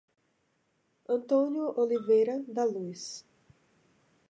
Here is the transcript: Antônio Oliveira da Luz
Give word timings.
Antônio 1.07 1.79
Oliveira 1.79 2.43
da 2.47 2.63
Luz 2.65 3.23